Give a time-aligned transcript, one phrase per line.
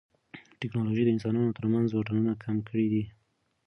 [0.59, 3.03] ټیکنالوژي د انسانانو ترمنځ واټنونه کم کړي دي.